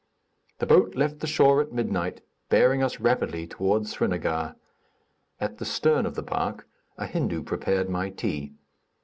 [0.57, 4.55] The boat left the shore at midnight, bearing us rapidly toward Srinagar.
[5.39, 8.53] At the stern of the bark, a Hindu prepared my tea.